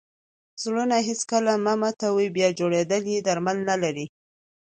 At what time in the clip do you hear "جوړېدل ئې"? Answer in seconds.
2.59-3.17